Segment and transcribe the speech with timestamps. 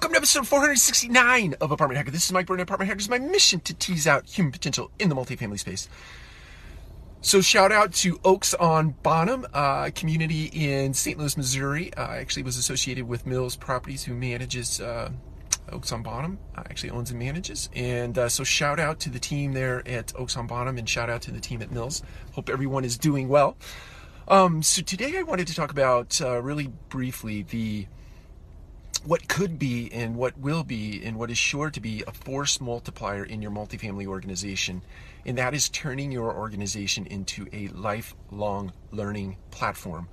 [0.00, 2.10] Welcome to episode 469 of Apartment Hacker.
[2.10, 3.10] This is Mike Burnett, Apartment Hackers.
[3.10, 5.90] My mission to tease out human potential in the multifamily space.
[7.20, 11.18] So shout out to Oaks on Bonham, uh, community in St.
[11.18, 11.94] Louis, Missouri.
[11.98, 15.10] I actually was associated with Mills Properties, who manages uh,
[15.70, 16.38] Oaks on Bonham.
[16.56, 17.68] Uh, actually owns and manages.
[17.74, 21.10] And uh, so shout out to the team there at Oaks on Bonham, and shout
[21.10, 22.02] out to the team at Mills.
[22.32, 23.54] Hope everyone is doing well.
[24.28, 27.86] Um, so today I wanted to talk about really briefly the
[29.04, 32.60] what could be and what will be and what is sure to be a force
[32.60, 34.82] multiplier in your multifamily organization,
[35.24, 40.08] and that is turning your organization into a lifelong learning platform.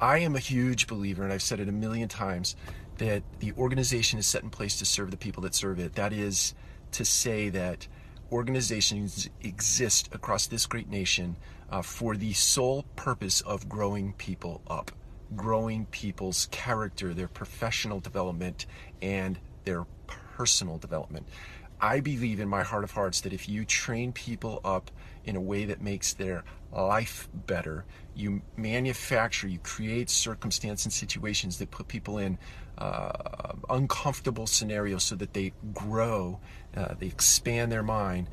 [0.00, 2.54] I am a huge believer, and I've said it a million times,
[2.98, 5.94] that the organization is set in place to serve the people that serve it.
[5.94, 6.54] That is
[6.92, 7.86] to say that
[8.30, 11.36] organizations exist across this great nation
[11.70, 14.92] uh, for the sole purpose of growing people up
[15.36, 18.66] growing people's character, their professional development,
[19.00, 21.26] and their personal development.
[21.80, 24.90] I believe in my heart of hearts that if you train people up
[25.24, 31.58] in a way that makes their life better, you manufacture, you create circumstance and situations
[31.58, 32.38] that put people in
[32.76, 36.38] uh, uncomfortable scenarios so that they grow,
[36.76, 38.28] uh, they expand their mind,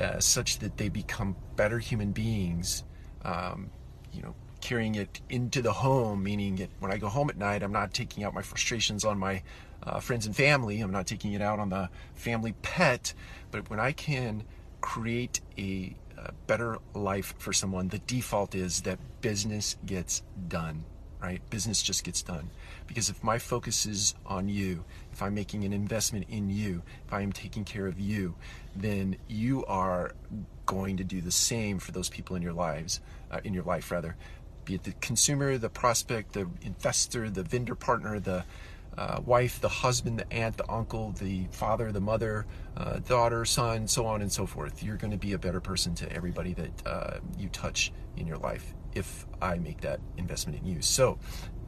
[0.00, 2.82] uh, such that they become better human beings.
[3.24, 3.70] Um,
[4.12, 4.34] you know,
[4.66, 7.94] carrying it into the home, meaning that when I go home at night, I'm not
[7.94, 9.44] taking out my frustrations on my
[9.84, 10.80] uh, friends and family.
[10.80, 13.14] I'm not taking it out on the family pet.
[13.52, 14.42] But when I can
[14.80, 20.84] create a, a better life for someone, the default is that business gets done
[21.18, 21.40] right?
[21.48, 22.50] Business just gets done.
[22.86, 27.12] Because if my focus is on you, if I'm making an investment in you, if
[27.12, 28.34] I am taking care of you,
[28.76, 30.12] then you are
[30.66, 33.00] going to do the same for those people in your lives,
[33.30, 34.14] uh, in your life rather
[34.66, 38.44] be it the consumer, the prospect, the investor, the vendor partner, the
[38.98, 43.86] uh, wife, the husband, the aunt, the uncle, the father, the mother, uh, daughter, son,
[43.86, 44.82] so on and so forth.
[44.82, 48.38] You're going to be a better person to everybody that uh, you touch in your
[48.38, 50.82] life if I make that investment in you.
[50.82, 51.18] So,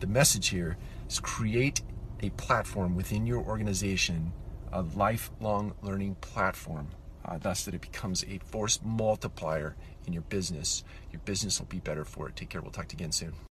[0.00, 0.76] the message here
[1.08, 1.82] is create
[2.20, 4.32] a platform within your organization,
[4.72, 6.88] a lifelong learning platform
[7.28, 10.82] uh, thus that it becomes a force multiplier in your business.
[11.12, 12.36] Your business will be better for it.
[12.36, 12.62] Take care.
[12.62, 13.32] We'll talk to you again soon.